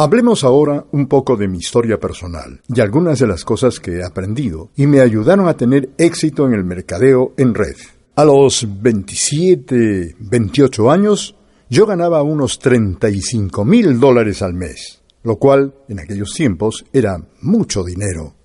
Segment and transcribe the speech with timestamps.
[0.00, 4.04] Hablemos ahora un poco de mi historia personal y algunas de las cosas que he
[4.04, 7.74] aprendido y me ayudaron a tener éxito en el mercadeo en red.
[8.14, 11.34] A los 27, 28 años,
[11.68, 17.82] yo ganaba unos 35 mil dólares al mes, lo cual en aquellos tiempos era mucho
[17.82, 18.36] dinero.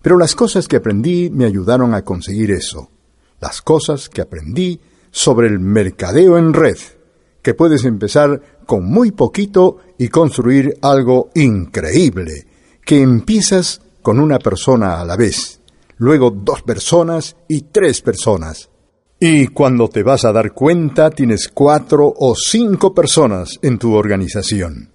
[0.00, 2.88] Pero las cosas que aprendí me ayudaron a conseguir eso.
[3.40, 4.78] Las cosas que aprendí
[5.10, 6.78] sobre el mercadeo en red,
[7.44, 12.46] que puedes empezar con muy poquito y construir algo increíble,
[12.84, 15.60] que empiezas con una persona a la vez,
[15.98, 18.70] luego dos personas y tres personas.
[19.20, 24.90] Y cuando te vas a dar cuenta tienes cuatro o cinco personas en tu organización.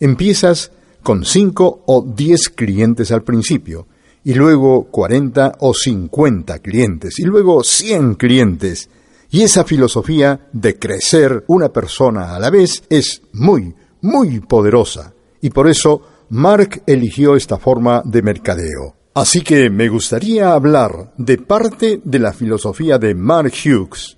[0.00, 3.86] Empiezas con cinco o diez clientes al principio,
[4.24, 8.88] y luego cuarenta o cincuenta clientes, y luego cien clientes,
[9.30, 15.12] y esa filosofía de crecer una persona a la vez es muy, muy poderosa.
[15.40, 18.96] Y por eso Mark eligió esta forma de mercadeo.
[19.14, 24.16] Así que me gustaría hablar de parte de la filosofía de Mark Hughes.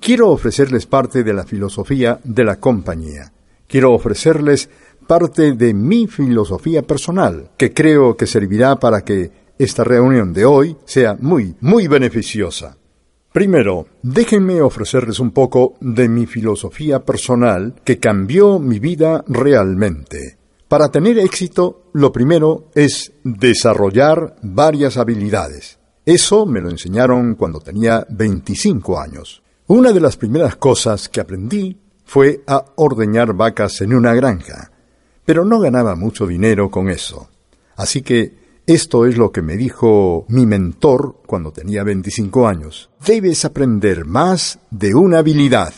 [0.00, 3.32] Quiero ofrecerles parte de la filosofía de la compañía.
[3.66, 4.68] Quiero ofrecerles
[5.06, 10.76] parte de mi filosofía personal, que creo que servirá para que esta reunión de hoy
[10.84, 12.76] sea muy, muy beneficiosa.
[13.36, 20.38] Primero, déjenme ofrecerles un poco de mi filosofía personal que cambió mi vida realmente.
[20.68, 25.78] Para tener éxito, lo primero es desarrollar varias habilidades.
[26.06, 29.42] Eso me lo enseñaron cuando tenía 25 años.
[29.66, 34.72] Una de las primeras cosas que aprendí fue a ordeñar vacas en una granja,
[35.26, 37.28] pero no ganaba mucho dinero con eso.
[37.76, 42.90] Así que esto es lo que me dijo mi mentor cuando tenía 25 años.
[43.06, 45.72] Debes aprender más de una habilidad.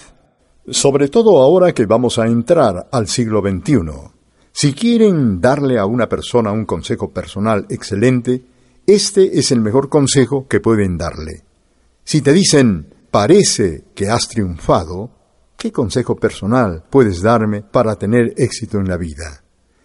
[0.67, 3.78] Sobre todo ahora que vamos a entrar al siglo XXI.
[4.53, 8.42] Si quieren darle a una persona un consejo personal excelente,
[8.86, 11.45] este es el mejor consejo que pueden darle.
[12.05, 15.11] Si te dicen, parece que has triunfado,
[15.58, 19.45] ¿qué consejo personal puedes darme para tener éxito en la vida?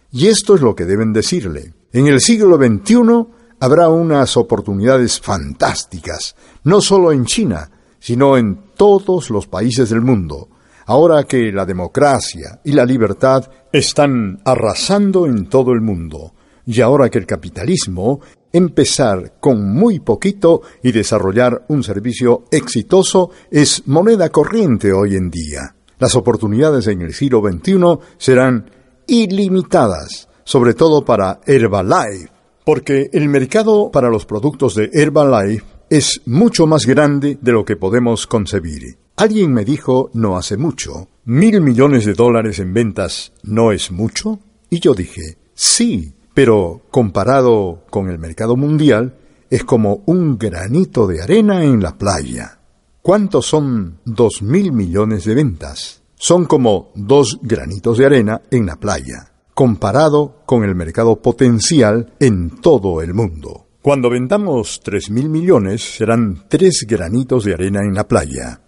[0.09, 1.73] Y esto es lo que deben decirle.
[1.95, 3.27] En el siglo XXI
[3.59, 10.49] habrá unas oportunidades fantásticas, no solo en China, sino en todos los países del mundo,
[10.87, 16.33] ahora que la democracia y la libertad están arrasando en todo el mundo,
[16.65, 18.21] y ahora que el capitalismo
[18.51, 25.75] empezar con muy poquito y desarrollar un servicio exitoso es moneda corriente hoy en día.
[25.99, 28.71] Las oportunidades en el siglo XXI serán
[29.05, 32.29] ilimitadas sobre todo para Herbalife,
[32.65, 37.75] porque el mercado para los productos de Herbalife es mucho más grande de lo que
[37.75, 38.97] podemos concebir.
[39.15, 44.39] Alguien me dijo no hace mucho, ¿mil millones de dólares en ventas no es mucho?
[44.69, 49.17] Y yo dije, sí, pero comparado con el mercado mundial,
[49.49, 52.59] es como un granito de arena en la playa.
[53.03, 56.01] ¿Cuántos son dos mil millones de ventas?
[56.15, 62.49] Son como dos granitos de arena en la playa comparado con el mercado potencial en
[62.49, 63.67] todo el mundo.
[63.81, 68.61] Cuando vendamos tres mil millones serán tres granitos de arena en la playa.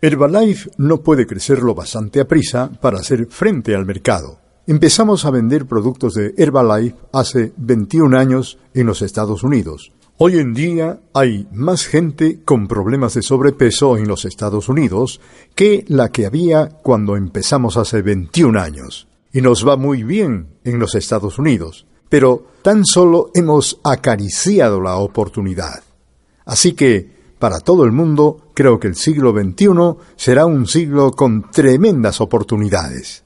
[0.00, 4.38] Herbalife no puede crecer lo bastante a prisa para hacer frente al mercado.
[4.66, 9.92] Empezamos a vender productos de Herbalife hace 21 años en los Estados Unidos.
[10.16, 15.20] Hoy en día hay más gente con problemas de sobrepeso en los Estados Unidos
[15.54, 20.78] que la que había cuando empezamos hace 21 años y nos va muy bien en
[20.78, 25.82] los Estados Unidos, pero tan solo hemos acariciado la oportunidad.
[26.44, 31.50] Así que, para todo el mundo, creo que el siglo XXI será un siglo con
[31.50, 33.24] tremendas oportunidades.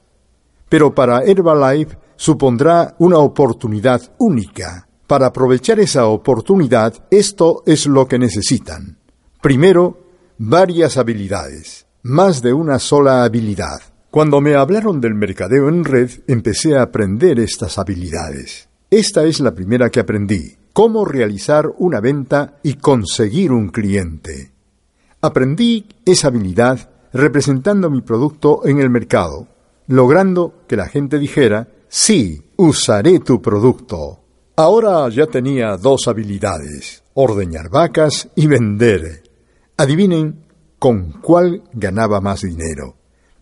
[0.69, 4.87] Pero para Herbalife supondrá una oportunidad única.
[5.07, 8.97] Para aprovechar esa oportunidad, esto es lo que necesitan.
[9.41, 9.99] Primero,
[10.37, 13.81] varias habilidades, más de una sola habilidad.
[14.15, 18.69] Cuando me hablaron del mercadeo en red, empecé a aprender estas habilidades.
[18.89, 24.53] Esta es la primera que aprendí, cómo realizar una venta y conseguir un cliente.
[25.19, 29.49] Aprendí esa habilidad representando mi producto en el mercado,
[29.87, 34.21] logrando que la gente dijera, sí, usaré tu producto.
[34.55, 39.23] Ahora ya tenía dos habilidades, ordeñar vacas y vender.
[39.75, 40.45] Adivinen
[40.79, 42.95] con cuál ganaba más dinero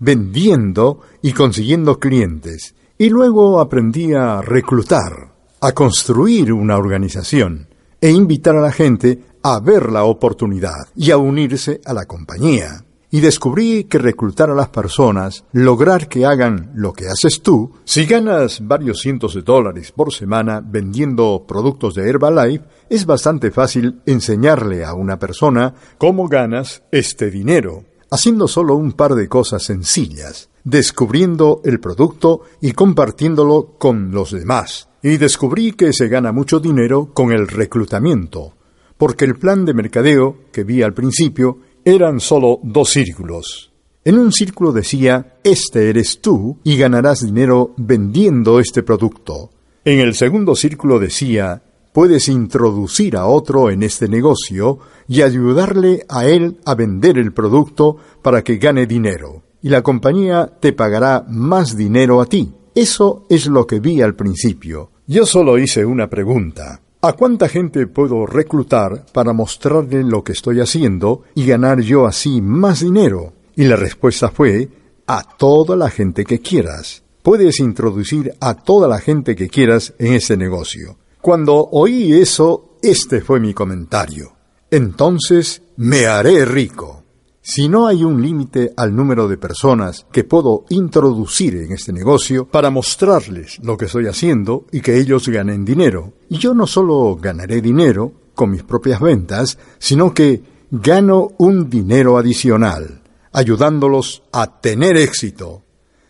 [0.04, 7.68] vendiendo y consiguiendo clientes, y luego aprendí a reclutar, a construir una organización
[8.02, 12.84] e invitar a la gente a ver la oportunidad y a unirse a la compañía.
[13.14, 18.08] y descubrí que reclutar a las personas, lograr que hagan lo que haces tú, si
[18.08, 24.84] ganas varios cientos de dólares por semana vendiendo productos de Herbalife, es bastante fácil enseñarle
[24.84, 27.84] a una persona cómo ganas este dinero,
[28.14, 34.88] haciendo solo un par de cosas sencillas, descubriendo el producto y compartiéndolo con los demás.
[35.02, 38.54] Y descubrí que se gana mucho dinero con el reclutamiento,
[38.98, 43.72] porque el plan de mercadeo que vi al principio eran solo dos círculos.
[44.06, 49.50] En un círculo decía, este eres tú y ganarás dinero vendiendo este producto.
[49.86, 56.26] En el segundo círculo decía, puedes introducir a otro en este negocio y ayudarle a
[56.26, 59.44] él a vender el producto para que gane dinero.
[59.62, 62.54] Y la compañía te pagará más dinero a ti.
[62.76, 64.90] Eso es lo que vi al principio.
[65.08, 66.82] Yo solo hice una pregunta.
[67.02, 72.42] ¿A cuánta gente puedo reclutar para mostrarle lo que estoy haciendo y ganar yo así
[72.42, 73.34] más dinero?
[73.56, 74.70] Y la respuesta fue,
[75.06, 77.04] a toda la gente que quieras.
[77.22, 80.98] Puedes introducir a toda la gente que quieras en ese negocio.
[81.24, 84.34] Cuando oí eso, este fue mi comentario.
[84.70, 87.06] Entonces me haré rico.
[87.42, 92.44] Si no hay un límite al número de personas que puedo introducir en este negocio
[92.44, 97.16] para mostrarles lo que estoy haciendo y que ellos ganen dinero, y yo no solo
[97.16, 104.98] ganaré dinero con mis propias ventas, sino que gano un dinero adicional, ayudándolos a tener
[104.98, 105.64] éxito.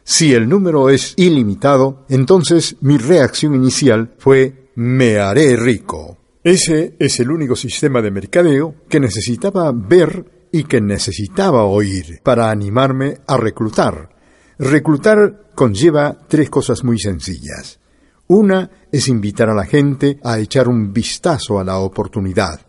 [0.04, 6.18] Si el número es ilimitado, entonces mi reacción inicial fue me haré rico.
[6.44, 12.50] Ese es el único sistema de mercadeo que necesitaba ver y que necesitaba oír para
[12.50, 14.10] animarme a reclutar.
[14.60, 17.80] Reclutar conlleva tres cosas muy sencillas.
[18.28, 22.62] Una es invitar a la gente a echar un vistazo a la oportunidad.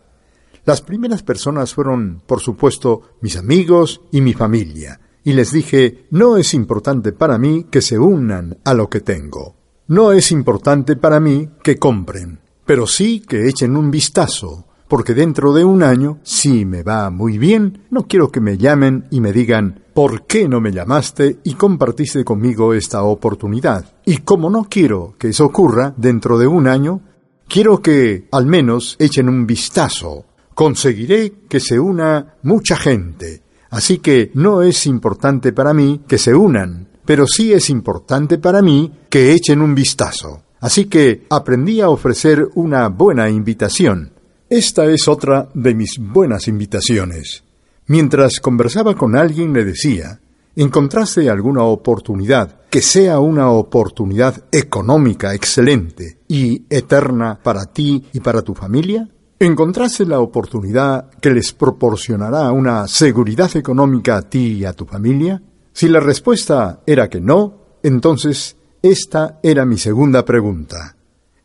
[0.65, 6.37] Las primeras personas fueron, por supuesto, mis amigos y mi familia, y les dije, no
[6.37, 9.55] es importante para mí que se unan a lo que tengo.
[9.87, 15.53] No es importante para mí que compren, pero sí que echen un vistazo, porque dentro
[15.53, 19.31] de un año, si me va muy bien, no quiero que me llamen y me
[19.31, 23.93] digan ¿por qué no me llamaste y compartiste conmigo esta oportunidad?
[24.05, 27.01] Y como no quiero que eso ocurra dentro de un año,
[27.47, 30.25] quiero que al menos echen un vistazo.
[30.55, 33.43] Conseguiré que se una mucha gente.
[33.69, 38.61] Así que no es importante para mí que se unan, pero sí es importante para
[38.61, 40.43] mí que echen un vistazo.
[40.59, 44.15] Así que aprendí a ofrecer una buena invitación
[44.49, 47.43] esta es otra de mis buenas invitaciones.
[47.87, 50.19] Mientras conversaba con alguien le decía,
[50.55, 58.43] ¿encontraste alguna oportunidad que sea una oportunidad económica excelente y eterna para ti y para
[58.43, 59.09] tu familia?
[59.39, 65.41] ¿Encontraste la oportunidad que les proporcionará una seguridad económica a ti y a tu familia?
[65.75, 70.95] Si la respuesta era que no, entonces esta era mi segunda pregunta.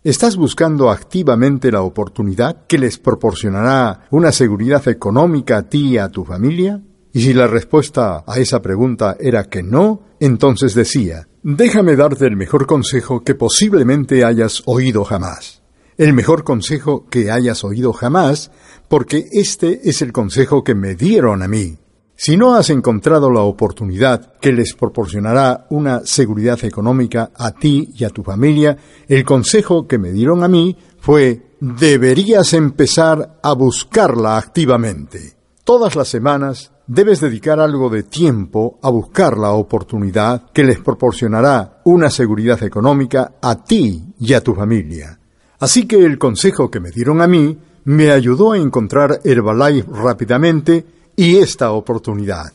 [0.04, 6.10] ¿Estás buscando activamente la oportunidad que les proporcionará una seguridad económica a ti y a
[6.10, 6.80] tu familia?
[7.12, 12.36] Y si la respuesta a esa pregunta era que no, entonces decía, déjame darte el
[12.36, 15.64] mejor consejo que posiblemente hayas oído jamás.
[15.98, 18.52] El mejor consejo que hayas oído jamás,
[18.86, 21.78] porque este es el consejo que me dieron a mí.
[22.22, 28.04] Si no has encontrado la oportunidad que les proporcionará una seguridad económica a ti y
[28.04, 28.76] a tu familia,
[29.08, 35.32] el consejo que me dieron a mí fue deberías empezar a buscarla activamente.
[35.64, 41.80] Todas las semanas debes dedicar algo de tiempo a buscar la oportunidad que les proporcionará
[41.86, 45.18] una seguridad económica a ti y a tu familia.
[45.58, 50.99] Así que el consejo que me dieron a mí me ayudó a encontrar Herbalife rápidamente
[51.20, 52.50] y esta oportunidad.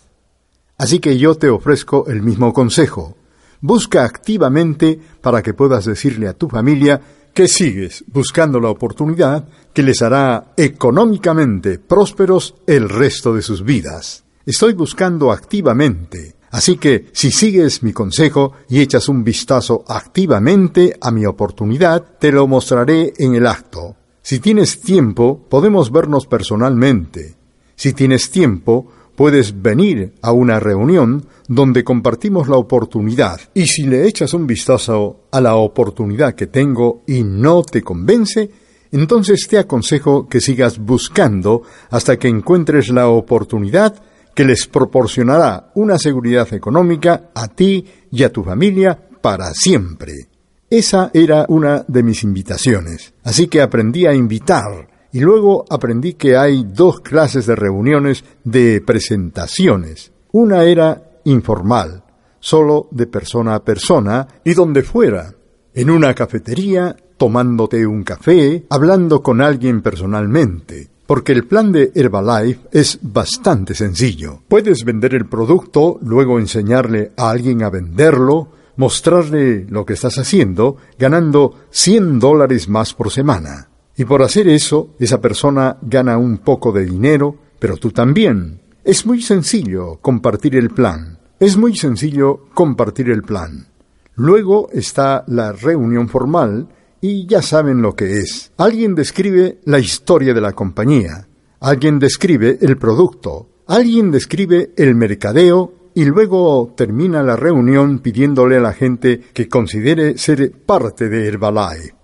[0.80, 3.16] Así que yo te ofrezco el mismo consejo.
[3.62, 7.00] Busca activamente para que puedas decirle a tu familia
[7.32, 14.24] que sigues buscando la oportunidad que les hará económicamente prósperos el resto de sus vidas.
[14.48, 16.34] Estoy buscando activamente.
[16.50, 22.32] Así que si sigues mi consejo y echas un vistazo activamente a mi oportunidad, te
[22.32, 23.96] lo mostraré en el acto.
[24.24, 27.45] Si tienes tiempo, podemos vernos personalmente.
[27.76, 33.40] Si tienes tiempo, puedes venir a una reunión donde compartimos la oportunidad.
[33.54, 38.50] Y si le echas un vistazo a la oportunidad que tengo y no te convence,
[38.92, 43.96] entonces te aconsejo que sigas buscando hasta que encuentres la oportunidad
[44.34, 50.28] que les proporcionará una seguridad económica a ti y a tu familia para siempre.
[50.70, 53.14] Esa era una de mis invitaciones.
[53.24, 58.82] Así que aprendí a invitar y luego aprendí que hay dos clases de reuniones de
[58.86, 60.12] presentaciones.
[60.34, 62.04] Una era informal,
[62.42, 65.34] solo de persona a persona y donde fuera,
[65.74, 70.90] en una cafetería, tomándote un café, hablando con alguien personalmente.
[71.08, 74.42] Porque el plan de Herbalife es bastante sencillo.
[74.50, 80.76] Puedes vender el producto, luego enseñarle a alguien a venderlo, mostrarle lo que estás haciendo,
[81.00, 83.70] ganando 100 dólares más por semana.
[83.98, 88.62] Y por hacer eso, esa persona gana un poco de dinero, pero tú también.
[88.84, 91.18] Es muy sencillo compartir el plan.
[91.40, 93.68] Es muy sencillo compartir el plan.
[94.16, 96.68] Luego está la reunión formal
[97.02, 98.52] y ya saben lo que es.
[98.58, 101.28] Alguien describe la historia de la compañía,
[101.60, 108.62] alguien describe el producto, alguien describe el mercadeo y luego termina la reunión pidiéndole a
[108.62, 111.96] la gente que considere ser parte de Herbalife.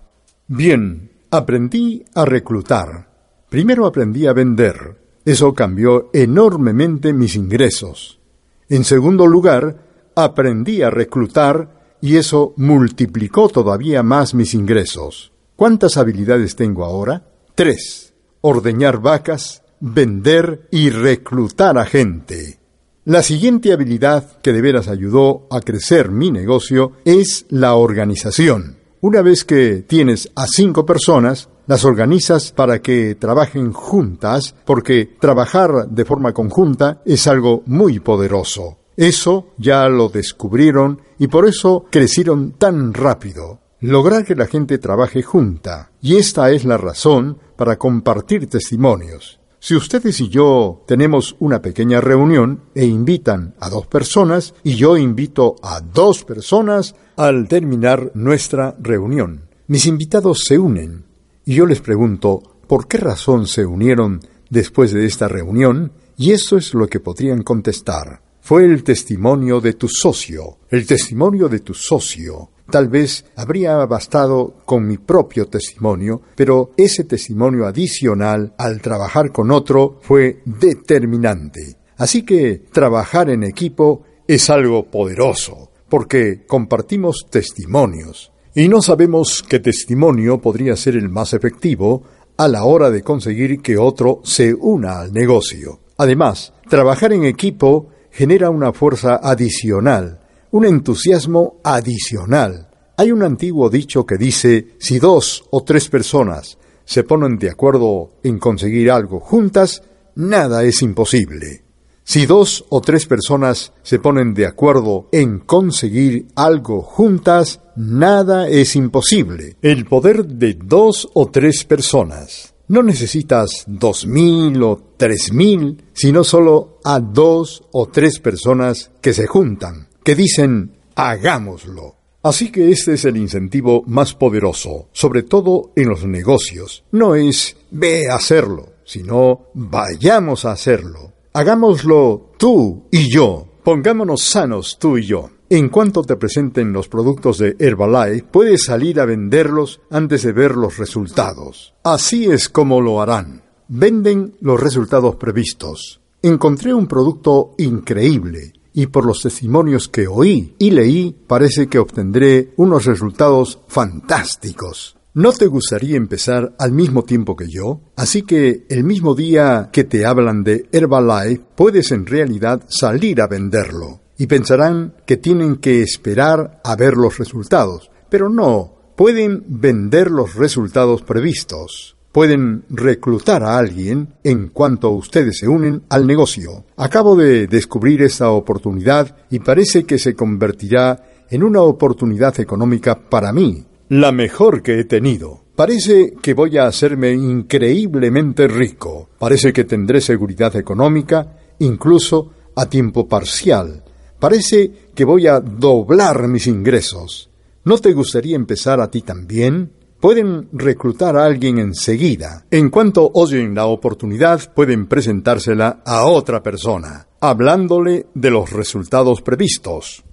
[0.47, 3.07] Bien, aprendí a reclutar.
[3.49, 4.97] Primero aprendí a vender.
[5.23, 8.19] Eso cambió enormemente mis ingresos.
[8.67, 15.31] En segundo lugar, aprendí a reclutar y eso multiplicó todavía más mis ingresos.
[15.55, 17.23] ¿Cuántas habilidades tengo ahora?
[17.55, 18.13] Tres.
[18.41, 22.59] Ordeñar vacas, vender y reclutar a gente.
[23.05, 28.80] La siguiente habilidad que de veras ayudó a crecer mi negocio es la organización.
[29.03, 35.87] Una vez que tienes a cinco personas, las organizas para que trabajen juntas, porque trabajar
[35.89, 38.77] de forma conjunta es algo muy poderoso.
[38.95, 43.59] Eso ya lo descubrieron y por eso crecieron tan rápido.
[43.79, 45.89] Lograr que la gente trabaje junta.
[45.99, 49.40] Y esta es la razón para compartir testimonios.
[49.63, 54.97] Si ustedes y yo tenemos una pequeña reunión e invitan a dos personas y yo
[54.97, 61.05] invito a dos personas al terminar nuestra reunión, mis invitados se unen
[61.45, 66.57] y yo les pregunto por qué razón se unieron después de esta reunión y eso
[66.57, 70.57] es lo que podrían contestar fue el testimonio de tu socio.
[70.69, 72.49] El testimonio de tu socio.
[72.69, 79.51] Tal vez habría bastado con mi propio testimonio, pero ese testimonio adicional al trabajar con
[79.51, 81.77] otro fue determinante.
[81.97, 88.31] Así que trabajar en equipo es algo poderoso, porque compartimos testimonios.
[88.55, 92.03] Y no sabemos qué testimonio podría ser el más efectivo
[92.37, 95.79] a la hora de conseguir que otro se una al negocio.
[95.97, 100.19] Además, trabajar en equipo genera una fuerza adicional,
[100.51, 102.69] un entusiasmo adicional.
[102.97, 108.11] Hay un antiguo dicho que dice, si dos o tres personas se ponen de acuerdo
[108.23, 109.81] en conseguir algo juntas,
[110.15, 111.63] nada es imposible.
[112.03, 118.75] Si dos o tres personas se ponen de acuerdo en conseguir algo juntas, nada es
[118.75, 119.55] imposible.
[119.61, 122.50] El poder de dos o tres personas.
[122.71, 129.11] No necesitas dos mil o tres mil, sino solo a dos o tres personas que
[129.11, 131.97] se juntan, que dicen hagámoslo.
[132.23, 136.85] Así que este es el incentivo más poderoso, sobre todo en los negocios.
[136.93, 141.11] No es ve a hacerlo, sino vayamos a hacerlo.
[141.33, 143.47] Hagámoslo tú y yo.
[143.65, 145.29] Pongámonos sanos tú y yo.
[145.53, 150.55] En cuanto te presenten los productos de Herbalife, puedes salir a venderlos antes de ver
[150.55, 151.73] los resultados.
[151.83, 153.43] Así es como lo harán.
[153.67, 155.99] Venden los resultados previstos.
[156.21, 162.53] Encontré un producto increíble y por los testimonios que oí y leí parece que obtendré
[162.55, 164.95] unos resultados fantásticos.
[165.15, 167.81] ¿No te gustaría empezar al mismo tiempo que yo?
[167.97, 173.27] Así que el mismo día que te hablan de Herbalife, puedes en realidad salir a
[173.27, 177.89] venderlo y pensarán que tienen que esperar a ver los resultados.
[178.07, 181.97] Pero no, pueden vender los resultados previstos.
[182.11, 186.65] Pueden reclutar a alguien en cuanto ustedes se unen al negocio.
[186.77, 193.33] Acabo de descubrir esta oportunidad y parece que se convertirá en una oportunidad económica para
[193.33, 195.45] mí, la mejor que he tenido.
[195.55, 199.09] Parece que voy a hacerme increíblemente rico.
[199.17, 203.83] Parece que tendré seguridad económica, incluso a tiempo parcial.
[204.21, 207.31] Parece que voy a doblar mis ingresos.
[207.65, 209.71] ¿No te gustaría empezar a ti también?
[209.99, 212.45] Pueden reclutar a alguien enseguida.
[212.51, 220.03] En cuanto oyen la oportunidad, pueden presentársela a otra persona, hablándole de los resultados previstos.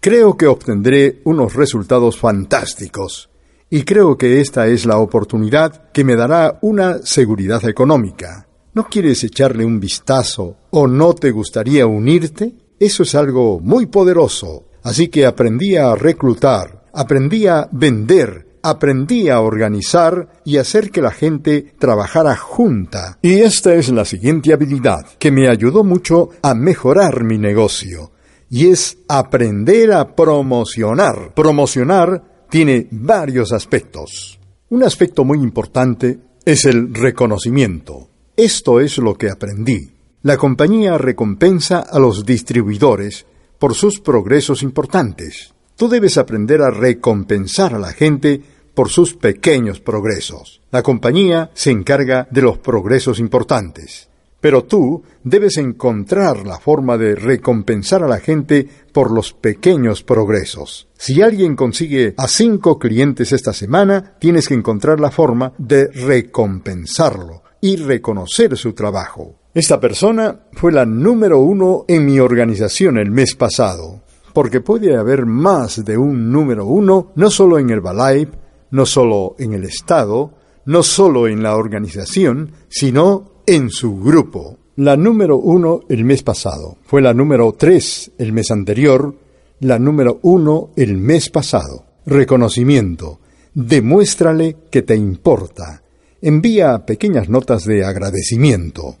[0.00, 3.28] Creo que obtendré unos resultados fantásticos
[3.68, 8.48] y creo que esta es la oportunidad que me dará una seguridad económica.
[8.72, 12.54] ¿No quieres echarle un vistazo o no te gustaría unirte?
[12.78, 14.64] Eso es algo muy poderoso.
[14.82, 21.10] Así que aprendí a reclutar, aprendí a vender aprendí a organizar y hacer que la
[21.10, 23.18] gente trabajara junta.
[23.22, 28.12] Y esta es la siguiente habilidad que me ayudó mucho a mejorar mi negocio.
[28.50, 31.34] Y es aprender a promocionar.
[31.34, 34.38] Promocionar tiene varios aspectos.
[34.70, 38.08] Un aspecto muy importante es el reconocimiento.
[38.36, 39.97] Esto es lo que aprendí.
[40.22, 43.24] La compañía recompensa a los distribuidores
[43.56, 45.54] por sus progresos importantes.
[45.76, 48.42] Tú debes aprender a recompensar a la gente
[48.74, 50.60] por sus pequeños progresos.
[50.72, 54.08] La compañía se encarga de los progresos importantes.
[54.40, 60.88] Pero tú debes encontrar la forma de recompensar a la gente por los pequeños progresos.
[60.98, 67.44] Si alguien consigue a cinco clientes esta semana, tienes que encontrar la forma de recompensarlo
[67.60, 69.36] y reconocer su trabajo.
[69.58, 75.26] Esta persona fue la número uno en mi organización el mes pasado porque puede haber
[75.26, 78.28] más de un número uno, no solo en el Balai,
[78.70, 80.32] no solo en el Estado,
[80.66, 84.58] no solo en la organización, sino en su grupo.
[84.76, 89.12] La número uno el mes pasado, fue la número tres el mes anterior,
[89.58, 91.84] la número uno el mes pasado.
[92.06, 93.18] Reconocimiento.
[93.54, 95.82] Demuéstrale que te importa.
[96.22, 98.98] Envía pequeñas notas de agradecimiento.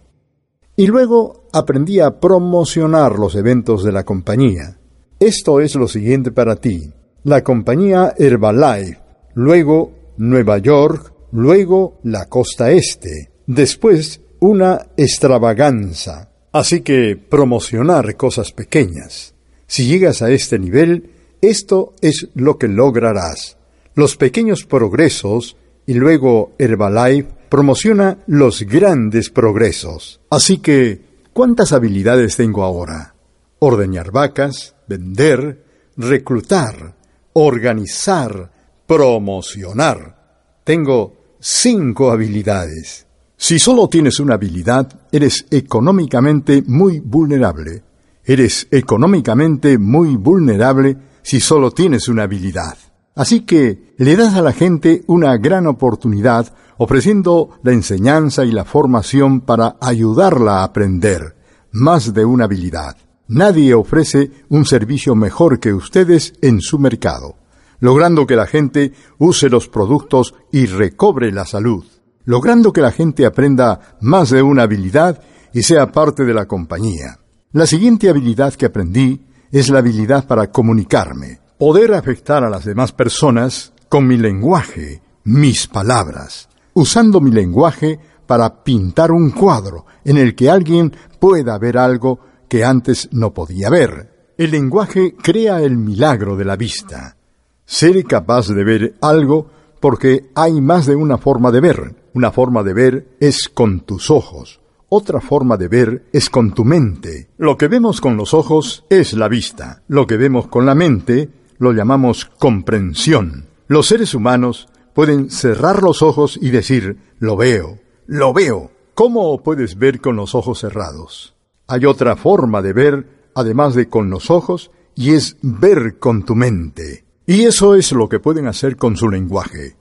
[0.78, 4.78] Y luego aprendí a promocionar los eventos de la compañía.
[5.18, 6.92] Esto es lo siguiente para ti.
[7.24, 9.00] La compañía Herbalife,
[9.34, 16.30] luego Nueva York, luego la costa este, después una extravaganza.
[16.52, 19.34] Así que promocionar cosas pequeñas.
[19.66, 23.56] Si llegas a este nivel, esto es lo que lograrás.
[23.94, 25.56] Los pequeños progresos
[25.86, 30.20] y luego Herbalife promociona los grandes progresos.
[30.30, 31.00] Así que,
[31.32, 33.14] ¿cuántas habilidades tengo ahora?
[33.60, 35.64] Ordeñar vacas, vender,
[35.96, 36.94] reclutar,
[37.32, 38.50] organizar,
[38.86, 40.60] promocionar.
[40.64, 43.06] Tengo cinco habilidades.
[43.36, 47.82] Si solo tienes una habilidad, eres económicamente muy vulnerable.
[48.24, 52.76] Eres económicamente muy vulnerable si solo tienes una habilidad.
[53.18, 58.64] Así que le das a la gente una gran oportunidad ofreciendo la enseñanza y la
[58.64, 61.34] formación para ayudarla a aprender
[61.72, 62.96] más de una habilidad.
[63.26, 67.34] Nadie ofrece un servicio mejor que ustedes en su mercado,
[67.80, 71.84] logrando que la gente use los productos y recobre la salud,
[72.24, 75.20] logrando que la gente aprenda más de una habilidad
[75.52, 77.18] y sea parte de la compañía.
[77.50, 82.92] La siguiente habilidad que aprendí es la habilidad para comunicarme, poder afectar a las demás
[82.92, 90.34] personas con mi lenguaje, mis palabras, usando mi lenguaje para pintar un cuadro en el
[90.36, 94.32] que alguien pueda ver algo que antes no podía ver.
[94.38, 97.16] El lenguaje crea el milagro de la vista.
[97.64, 101.96] Ser capaz de ver algo porque hay más de una forma de ver.
[102.14, 104.60] Una forma de ver es con tus ojos.
[104.90, 107.28] Otra forma de ver es con tu mente.
[107.36, 109.82] Lo que vemos con los ojos es la vista.
[109.88, 113.46] Lo que vemos con la mente lo llamamos comprensión.
[113.66, 118.70] Los seres humanos pueden cerrar los ojos y decir, lo veo, lo veo.
[118.94, 121.36] ¿Cómo puedes ver con los ojos cerrados?
[121.66, 126.34] Hay otra forma de ver, además de con los ojos, y es ver con tu
[126.34, 127.04] mente.
[127.26, 129.76] Y eso es lo que pueden hacer con su lenguaje.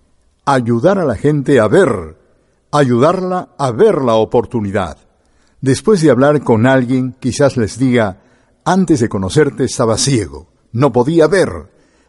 [0.45, 2.17] Ayudar a la gente a ver,
[2.71, 4.97] ayudarla a ver la oportunidad.
[5.61, 8.21] Después de hablar con alguien, quizás les diga,
[8.65, 11.49] antes de conocerte estaba ciego, no podía ver.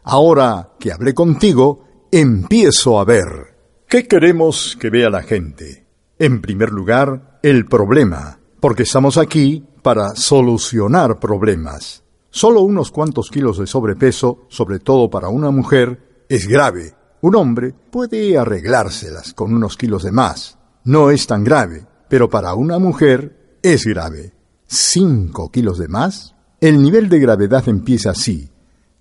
[0.03, 3.55] Ahora que hablé contigo, empiezo a ver.
[3.87, 5.85] ¿Qué queremos que vea la gente?
[6.17, 12.03] En primer lugar, el problema, porque estamos aquí para solucionar problemas.
[12.29, 16.93] Solo unos cuantos kilos de sobrepeso, sobre todo para una mujer, es grave.
[17.21, 20.57] Un hombre puede arreglárselas con unos kilos de más.
[20.83, 24.33] No es tan grave, pero para una mujer es grave.
[24.67, 26.35] ¿Cinco kilos de más?
[26.61, 28.49] El nivel de gravedad empieza así.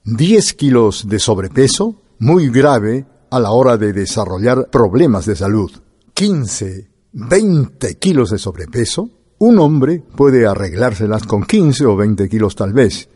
[0.05, 5.71] Diez kilos de sobrepeso, muy grave a la hora de desarrollar problemas de salud.
[6.15, 12.73] Quince, veinte kilos de sobrepeso, un hombre puede arreglárselas con 15 o 20 kilos tal
[12.73, 13.09] vez,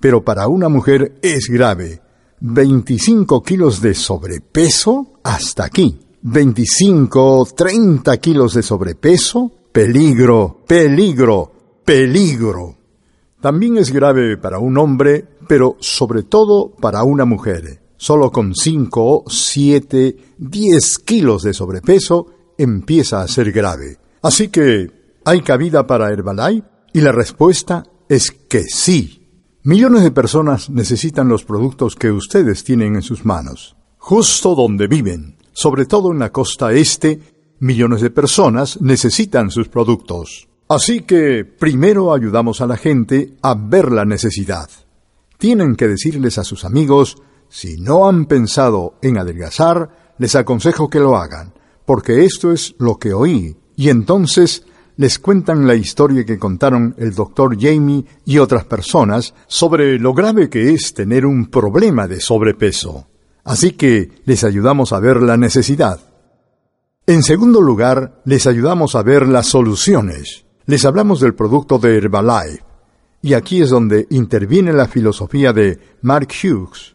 [0.00, 2.00] pero para una mujer es grave.
[2.40, 6.00] 25 kilos de sobrepeso hasta aquí.
[6.22, 9.52] 25, 30 kilos de sobrepeso.
[9.70, 11.52] Peligro, peligro,
[11.84, 12.79] peligro.
[13.40, 17.82] También es grave para un hombre, pero sobre todo para una mujer.
[17.96, 22.26] Solo con 5, 7, 10 kilos de sobrepeso
[22.56, 23.98] empieza a ser grave.
[24.22, 26.66] Así que ¿Hay cabida para Herbalife?
[26.94, 29.28] Y la respuesta es que sí.
[29.62, 33.76] Millones de personas necesitan los productos que ustedes tienen en sus manos.
[33.98, 37.20] justo donde viven, sobre todo en la costa este,
[37.58, 40.48] millones de personas necesitan sus productos.
[40.70, 44.70] Así que primero ayudamos a la gente a ver la necesidad.
[45.36, 47.16] Tienen que decirles a sus amigos,
[47.48, 51.54] si no han pensado en adelgazar, les aconsejo que lo hagan,
[51.84, 54.64] porque esto es lo que oí, y entonces
[54.96, 60.48] les cuentan la historia que contaron el doctor Jamie y otras personas sobre lo grave
[60.48, 63.08] que es tener un problema de sobrepeso.
[63.42, 65.98] Así que les ayudamos a ver la necesidad.
[67.08, 70.44] En segundo lugar, les ayudamos a ver las soluciones.
[70.70, 72.62] Les hablamos del producto de Herbalife.
[73.22, 76.94] Y aquí es donde interviene la filosofía de Mark Hughes.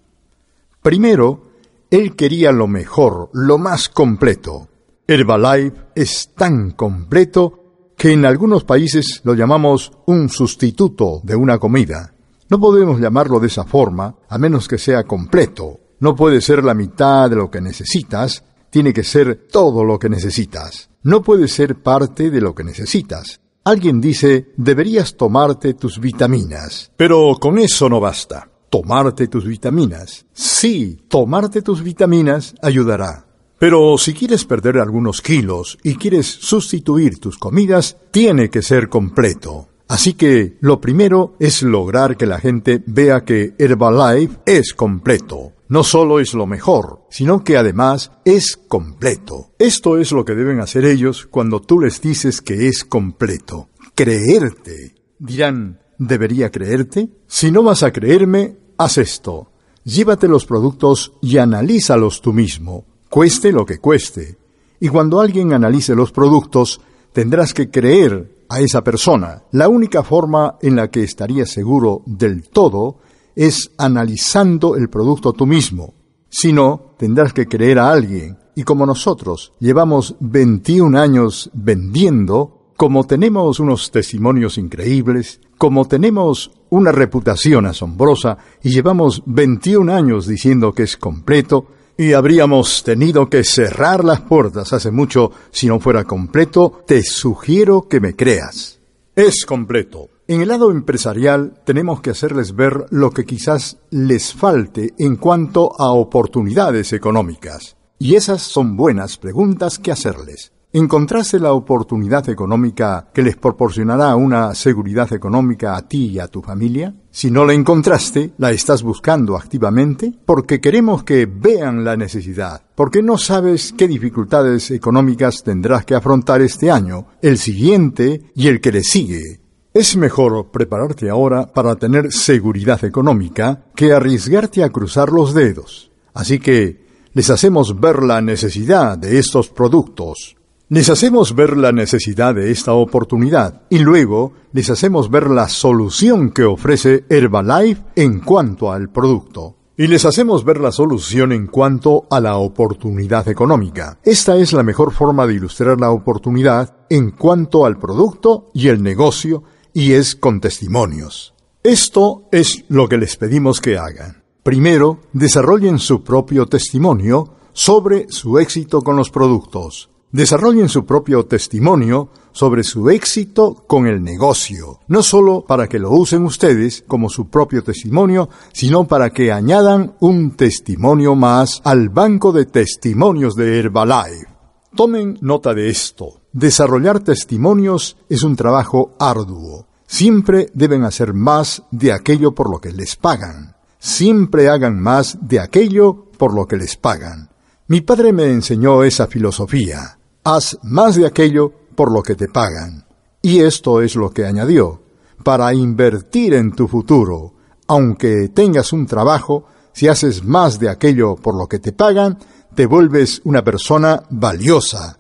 [0.81, 1.49] Primero,
[1.91, 4.69] él quería lo mejor, lo más completo.
[5.05, 12.13] Herbalife es tan completo que en algunos países lo llamamos un sustituto de una comida.
[12.47, 15.81] No podemos llamarlo de esa forma, a menos que sea completo.
[15.99, 20.07] No puede ser la mitad de lo que necesitas, tiene que ser todo lo que
[20.07, 20.89] necesitas.
[21.03, 23.41] No puede ser parte de lo que necesitas.
[23.67, 26.91] Alguien dice, deberías tomarte tus vitaminas.
[26.95, 28.47] Pero con eso no basta.
[28.69, 30.23] Tomarte tus vitaminas.
[30.33, 33.25] Sí, tomarte tus vitaminas ayudará.
[33.57, 39.69] Pero si quieres perder algunos kilos y quieres sustituir tus comidas, tiene que ser completo.
[39.87, 45.53] Así que lo primero es lograr que la gente vea que Herbalife es completo.
[45.67, 49.51] No solo es lo mejor, sino que además es completo.
[49.57, 53.69] Esto es lo que deben hacer ellos cuando tú les dices que es completo.
[53.95, 54.95] Creerte.
[55.17, 57.09] Dirán, ¿debería creerte?
[57.27, 59.51] Si no vas a creerme, haz esto.
[59.83, 64.37] Llévate los productos y analízalos tú mismo cueste lo que cueste.
[64.77, 66.81] Y cuando alguien analice los productos,
[67.13, 69.43] tendrás que creer a esa persona.
[69.51, 72.97] La única forma en la que estarías seguro del todo
[73.35, 75.93] es analizando el producto tú mismo.
[76.29, 78.37] Si no, tendrás que creer a alguien.
[78.55, 86.91] Y como nosotros llevamos 21 años vendiendo, como tenemos unos testimonios increíbles, como tenemos una
[86.91, 91.67] reputación asombrosa y llevamos 21 años diciendo que es completo,
[91.97, 97.87] y habríamos tenido que cerrar las puertas hace mucho si no fuera completo, te sugiero
[97.87, 98.79] que me creas.
[99.15, 100.09] Es completo.
[100.27, 105.79] En el lado empresarial tenemos que hacerles ver lo que quizás les falte en cuanto
[105.79, 107.77] a oportunidades económicas.
[107.99, 110.51] Y esas son buenas preguntas que hacerles.
[110.73, 116.41] ¿Encontraste la oportunidad económica que les proporcionará una seguridad económica a ti y a tu
[116.41, 116.95] familia?
[117.11, 123.03] Si no la encontraste, la estás buscando activamente porque queremos que vean la necesidad, porque
[123.03, 128.71] no sabes qué dificultades económicas tendrás que afrontar este año, el siguiente y el que
[128.71, 129.44] le sigue.
[129.75, 135.91] Es mejor prepararte ahora para tener seguridad económica que arriesgarte a cruzar los dedos.
[136.13, 140.37] Así que les hacemos ver la necesidad de estos productos.
[140.69, 146.31] Les hacemos ver la necesidad de esta oportunidad y luego les hacemos ver la solución
[146.31, 149.57] que ofrece Herbalife en cuanto al producto.
[149.75, 153.99] Y les hacemos ver la solución en cuanto a la oportunidad económica.
[154.05, 158.81] Esta es la mejor forma de ilustrar la oportunidad en cuanto al producto y el
[158.81, 159.43] negocio
[159.75, 161.35] y es con testimonios.
[161.61, 164.23] Esto es lo que les pedimos que hagan.
[164.41, 172.09] Primero, desarrollen su propio testimonio sobre su éxito con los productos desarrollen su propio testimonio
[172.31, 177.29] sobre su éxito con el negocio, no solo para que lo usen ustedes como su
[177.29, 184.34] propio testimonio, sino para que añadan un testimonio más al banco de testimonios de Herbalife.
[184.75, 186.21] Tomen nota de esto.
[186.33, 189.67] Desarrollar testimonios es un trabajo arduo.
[189.87, 193.55] Siempre deben hacer más de aquello por lo que les pagan.
[193.79, 197.29] Siempre hagan más de aquello por lo que les pagan.
[197.67, 202.85] Mi padre me enseñó esa filosofía haz más de aquello por lo que te pagan.
[203.21, 204.81] Y esto es lo que añadió,
[205.23, 207.33] para invertir en tu futuro,
[207.67, 212.17] aunque tengas un trabajo, si haces más de aquello por lo que te pagan,
[212.55, 214.97] te vuelves una persona valiosa,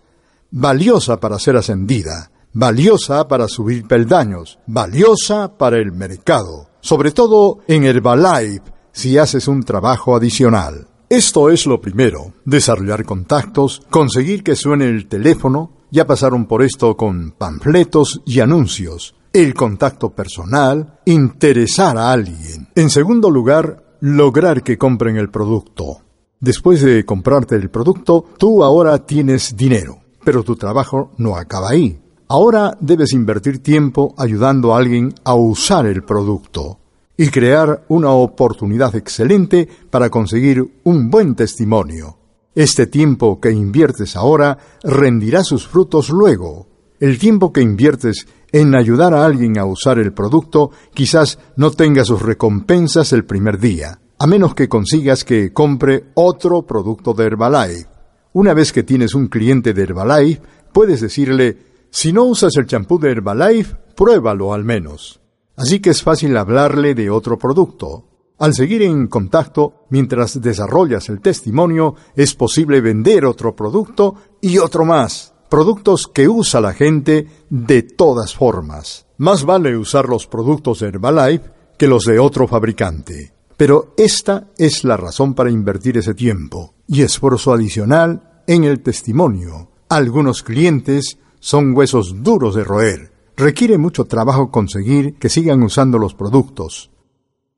[0.51, 7.85] valiosa para ser ascendida, valiosa para subir peldaños, valiosa para el mercado, sobre todo en
[7.85, 10.87] Herbalife si haces un trabajo adicional.
[11.09, 16.97] Esto es lo primero, desarrollar contactos, conseguir que suene el teléfono, ya pasaron por esto
[16.97, 22.69] con panfletos y anuncios, el contacto personal, interesar a alguien.
[22.75, 26.04] En segundo lugar, lograr que compren el producto.
[26.39, 31.99] Después de comprarte el producto, tú ahora tienes dinero, pero tu trabajo no acaba ahí.
[32.27, 36.79] Ahora debes invertir tiempo ayudando a alguien a usar el producto.
[37.17, 42.17] y crear una oportunidad excelente para conseguir un buen testimonio.
[42.53, 46.67] Este tiempo que inviertes ahora rendirá sus frutos luego.
[46.99, 52.05] El tiempo que inviertes en ayudar a alguien a usar el producto quizás no tenga
[52.05, 57.85] sus recompensas el primer día, a menos que consigas que compre otro producto de Herbalife.
[58.33, 60.41] Una vez que tienes un cliente de Herbalife,
[60.73, 65.21] puedes decirle, si no usas el champú de Herbalife, pruébalo al menos.
[65.55, 68.33] Así que es fácil hablarle de otro producto.
[68.39, 74.85] Al seguir en contacto, mientras desarrollas el testimonio, es posible vender otro producto y otro
[74.85, 75.35] más.
[75.51, 79.05] Productos que usa la gente de todas formas.
[79.19, 83.34] Más vale usar los productos de Herbalife que los de otro fabricante.
[83.57, 89.71] Pero esta es la razón para invertir ese tiempo y esfuerzo adicional en el testimonio.
[89.89, 93.13] Algunos clientes son huesos duros de roer.
[93.37, 96.91] Requiere mucho trabajo conseguir que sigan usando los productos.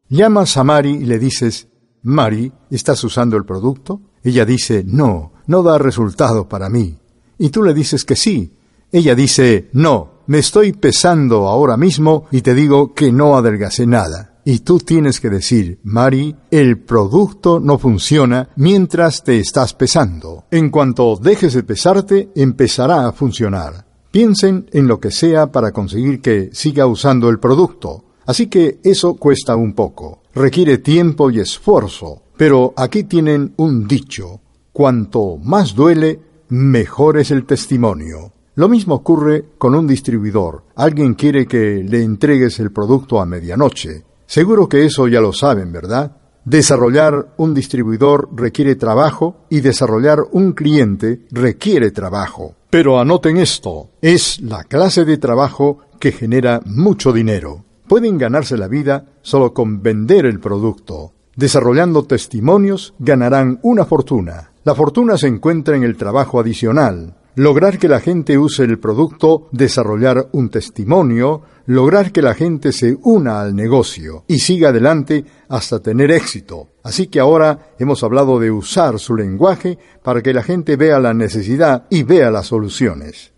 [0.10, 1.68] Llamas a Mari y le dices,
[2.04, 4.02] Mari, ¿estás usando el producto?
[4.24, 6.98] Ella dice, no, no da resultado para mí.
[7.38, 8.54] Y tú le dices que sí.
[8.92, 14.37] Ella dice, no, me estoy pesando ahora mismo y te digo que no adelgacé nada.
[14.50, 20.46] Y tú tienes que decir, Mari, el producto no funciona mientras te estás pesando.
[20.52, 23.86] En cuanto dejes de pesarte, empezará a funcionar.
[24.10, 28.06] Piensen en lo que sea para conseguir que siga usando el producto.
[28.26, 34.40] Así que eso cuesta un poco, requiere tiempo y esfuerzo, pero aquí tienen un dicho,
[34.72, 38.32] cuanto más duele, mejor es el testimonio.
[38.56, 40.64] Lo mismo ocurre con un distribuidor.
[40.78, 44.06] Alguien quiere que le entregues el producto a medianoche.
[44.28, 46.16] Seguro que eso ya lo saben, ¿verdad?
[46.46, 52.54] Desarrollar un distribuidor requiere trabajo y desarrollar un cliente requiere trabajo.
[52.70, 58.68] Pero anoten esto, es la clase de trabajo que genera mucho dinero pueden ganarse la
[58.68, 61.14] vida solo con vender el producto.
[61.36, 64.52] Desarrollando testimonios ganarán una fortuna.
[64.64, 67.16] La fortuna se encuentra en el trabajo adicional.
[67.38, 72.98] Lograr que la gente use el producto, desarrollar un testimonio, lograr que la gente se
[73.04, 76.70] una al negocio y siga adelante hasta tener éxito.
[76.82, 81.14] Así que ahora hemos hablado de usar su lenguaje para que la gente vea la
[81.14, 83.34] necesidad y vea las soluciones.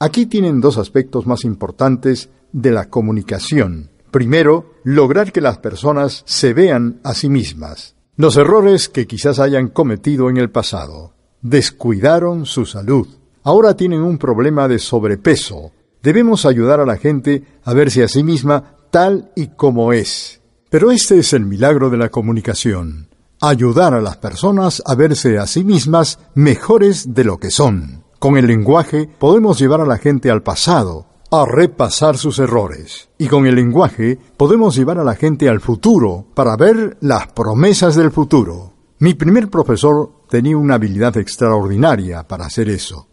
[0.00, 3.92] Aquí tienen dos aspectos más importantes de la comunicación.
[4.10, 7.94] Primero, lograr que las personas se vean a sí mismas.
[8.16, 11.12] Los errores que quizás hayan cometido en el pasado.
[11.42, 13.06] Descuidaron su salud.
[13.46, 15.70] Ahora tienen un problema de sobrepeso.
[16.02, 20.42] Debemos ayudar a la gente a verse a sí misma tal y como es.
[20.68, 23.08] Pero este es el milagro de la comunicación.
[23.40, 28.02] Ayudar a las personas a verse a sí mismas mejores de lo que son.
[28.18, 33.10] Con el lenguaje podemos llevar a la gente al pasado, a repasar sus errores.
[33.16, 37.94] Y con el lenguaje podemos llevar a la gente al futuro para ver las promesas
[37.94, 38.72] del futuro.
[38.98, 43.06] Mi primer profesor tenía una habilidad extraordinaria para hacer eso.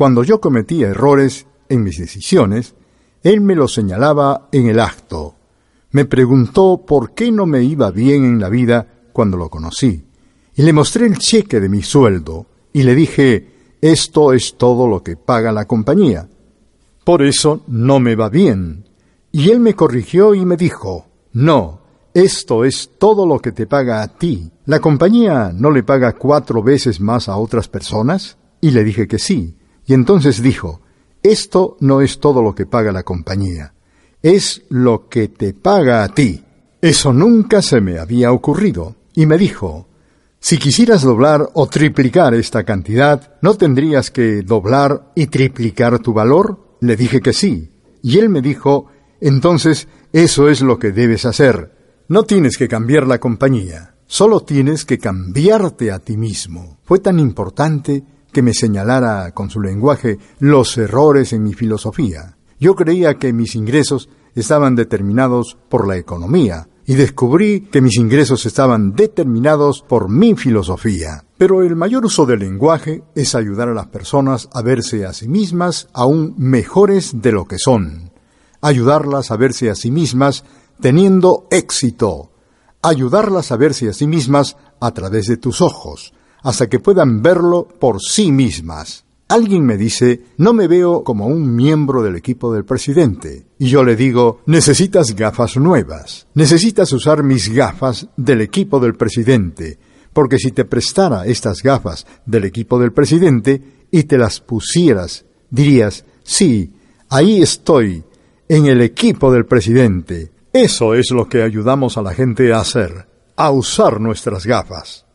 [0.00, 2.74] Cuando yo cometía errores en mis decisiones,
[3.22, 5.34] él me lo señalaba en el acto.
[5.90, 10.02] Me preguntó por qué no me iba bien en la vida cuando lo conocí.
[10.54, 15.02] Y le mostré el cheque de mi sueldo y le dije, esto es todo lo
[15.02, 16.26] que paga la compañía.
[17.04, 18.88] Por eso no me va bien.
[19.32, 21.82] Y él me corrigió y me dijo, no,
[22.14, 24.50] esto es todo lo que te paga a ti.
[24.64, 28.38] ¿La compañía no le paga cuatro veces más a otras personas?
[28.62, 29.58] Y le dije que sí.
[29.86, 30.80] Y entonces dijo,
[31.22, 33.74] esto no es todo lo que paga la compañía,
[34.22, 36.44] es lo que te paga a ti.
[36.80, 38.96] Eso nunca se me había ocurrido.
[39.14, 39.86] Y me dijo,
[40.38, 46.76] si quisieras doblar o triplicar esta cantidad, ¿no tendrías que doblar y triplicar tu valor?
[46.80, 47.70] Le dije que sí,
[48.02, 48.86] y él me dijo,
[49.20, 51.76] entonces eso es lo que debes hacer.
[52.08, 56.78] No tienes que cambiar la compañía, solo tienes que cambiarte a ti mismo.
[56.84, 62.36] Fue tan importante que me señalara con su lenguaje los errores en mi filosofía.
[62.58, 68.46] Yo creía que mis ingresos estaban determinados por la economía, y descubrí que mis ingresos
[68.46, 71.24] estaban determinados por mi filosofía.
[71.38, 75.28] Pero el mayor uso del lenguaje es ayudar a las personas a verse a sí
[75.28, 78.10] mismas aún mejores de lo que son,
[78.60, 80.42] ayudarlas a verse a sí mismas
[80.80, 82.32] teniendo éxito,
[82.82, 86.12] ayudarlas a verse a sí mismas a través de tus ojos,
[86.42, 89.04] hasta que puedan verlo por sí mismas.
[89.28, 93.46] Alguien me dice, no me veo como un miembro del equipo del presidente.
[93.58, 96.26] Y yo le digo, necesitas gafas nuevas.
[96.34, 99.78] Necesitas usar mis gafas del equipo del presidente.
[100.12, 106.04] Porque si te prestara estas gafas del equipo del presidente y te las pusieras, dirías,
[106.24, 106.72] sí,
[107.08, 108.02] ahí estoy,
[108.48, 110.32] en el equipo del presidente.
[110.52, 115.06] Eso es lo que ayudamos a la gente a hacer, a usar nuestras gafas.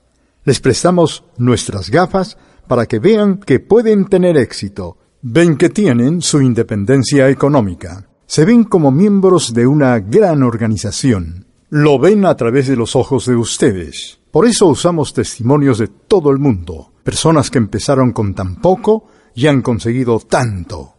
[0.46, 4.98] Les prestamos nuestras gafas para que vean que pueden tener éxito.
[5.22, 8.08] Ven que tienen su independencia económica.
[8.28, 11.48] Se ven como miembros de una gran organización.
[11.70, 14.20] Lo ven a través de los ojos de ustedes.
[14.30, 19.48] Por eso usamos testimonios de todo el mundo, personas que empezaron con tan poco y
[19.48, 20.95] han conseguido tanto.